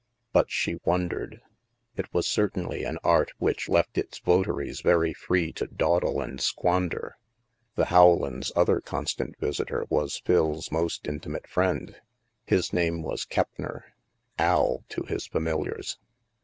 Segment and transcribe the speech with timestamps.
[0.33, 1.41] But she wondered!
[1.95, 7.17] It was certainly an art which left its votaries very free to dawdle and squander.
[7.75, 12.01] The Howlands' other constant visitor was Phil's most intimate friend;
[12.47, 13.83] his name was Keppner
[14.39, 15.99] —"Al" to his familiars.